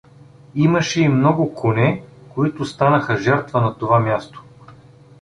Имаше 0.55 1.01
и 1.01 1.07
много 1.09 1.53
коне, 1.53 2.03
които 2.29 2.65
станаха 2.65 3.17
жертва 3.17 3.61
на 3.61 3.77
това 3.77 3.99
място. 3.99 4.43